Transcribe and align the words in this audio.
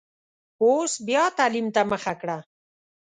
اوس 0.63 0.93
بیا 1.07 1.23
تعلیم 1.37 1.67
ته 1.75 1.81
مخه 1.91 2.13
کړه. 2.21 2.37